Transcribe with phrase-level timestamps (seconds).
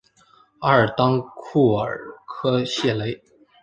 [0.61, 3.21] 阿尔当库尔科谢雷。